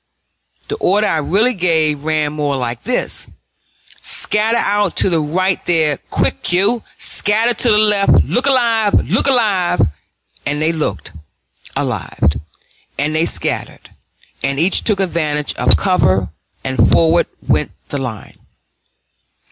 [0.67, 3.29] The order I really gave ran more like this:
[4.01, 6.81] "Scatter out to the right there, quick, you!
[6.97, 8.23] scatter to the left!
[8.23, 9.79] look alive, look alive!"
[10.43, 11.11] And they looked
[11.75, 12.33] alive,
[12.97, 13.91] and they scattered,
[14.43, 16.29] and each took advantage of cover,
[16.63, 18.39] and forward went the line.